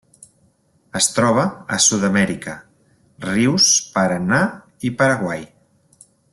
Es 0.99 1.09
troba 1.17 1.43
a 1.77 1.79
Sud-amèrica: 1.89 2.57
rius 3.27 3.69
Paranà 3.99 4.41
i 4.91 4.95
Paraguai. 5.03 5.49